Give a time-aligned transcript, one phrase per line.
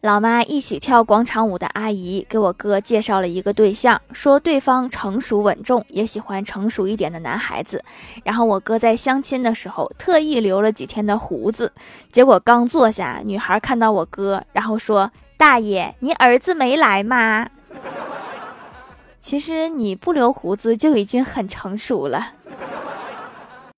[0.00, 7.82] 老妈一起跳广场舞的阿姨给我哥介绍了一个对象说对方成熟稳重也喜欢成熟一点的男孩子。
[8.22, 11.72] 然后我哥在相亲的时候特意留了几天的胡子
[12.12, 17.48] 结果刚坐下女孩看到我哥然后说大爷您儿子没来吗？
[19.20, 22.34] 其实你不留胡子就已经很成熟了。